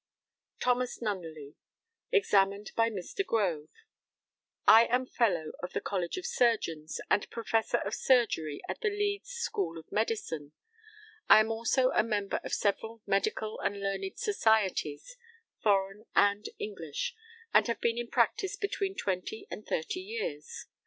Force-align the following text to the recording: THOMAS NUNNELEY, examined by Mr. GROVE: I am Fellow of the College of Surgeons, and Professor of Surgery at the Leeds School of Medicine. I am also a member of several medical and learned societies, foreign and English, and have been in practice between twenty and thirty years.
THOMAS 0.61 0.99
NUNNELEY, 1.03 1.53
examined 2.11 2.71
by 2.75 2.89
Mr. 2.89 3.23
GROVE: 3.23 3.69
I 4.65 4.85
am 4.87 5.05
Fellow 5.05 5.51
of 5.61 5.73
the 5.73 5.79
College 5.79 6.17
of 6.17 6.25
Surgeons, 6.25 6.99
and 7.11 7.29
Professor 7.29 7.77
of 7.77 7.93
Surgery 7.93 8.63
at 8.67 8.81
the 8.81 8.89
Leeds 8.89 9.29
School 9.29 9.77
of 9.77 9.91
Medicine. 9.91 10.53
I 11.29 11.39
am 11.39 11.51
also 11.51 11.91
a 11.91 12.01
member 12.01 12.39
of 12.43 12.51
several 12.51 13.03
medical 13.05 13.59
and 13.59 13.79
learned 13.79 14.17
societies, 14.17 15.17
foreign 15.61 16.07
and 16.15 16.49
English, 16.57 17.13
and 17.53 17.67
have 17.67 17.79
been 17.79 17.99
in 17.99 18.07
practice 18.07 18.55
between 18.55 18.95
twenty 18.95 19.45
and 19.51 19.67
thirty 19.67 19.99
years. 19.99 20.65